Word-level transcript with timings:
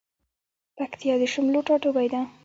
پکتيا 0.77 1.13
د 1.21 1.23
شملو 1.33 1.59
ټاټوبی 1.67 2.07
ده 2.13 2.21